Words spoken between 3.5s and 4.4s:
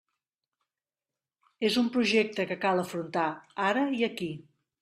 ara i aquí.